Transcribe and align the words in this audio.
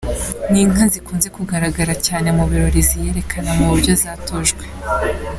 Ni 0.51 0.59
inka 0.65 0.85
zikunze 0.93 1.27
kugaragara 1.35 1.93
cyane 2.05 2.29
mu 2.37 2.43
birori 2.49 2.81
ziyerekana 2.89 3.49
mu 3.57 3.65
buryo 3.71 3.93
zatojwe. 4.03 4.63